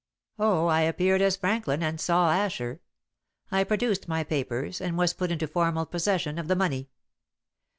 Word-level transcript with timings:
"Oh, 0.39 0.65
I 0.65 0.81
appeared 0.81 1.21
as 1.21 1.35
Franklin, 1.35 1.83
and 1.83 2.01
saw 2.01 2.31
Asher. 2.31 2.81
I 3.51 3.63
produced 3.63 4.07
my 4.07 4.23
papers, 4.23 4.81
and 4.81 4.97
was 4.97 5.13
put 5.13 5.29
into 5.31 5.45
formal 5.47 5.85
possession 5.85 6.39
of 6.39 6.47
the 6.47 6.55
money. 6.55 6.89